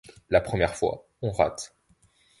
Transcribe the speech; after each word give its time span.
La 0.31 0.41
première 0.41 0.75
fois, 0.75 1.07
on 1.21 1.29
rate. 1.31 1.75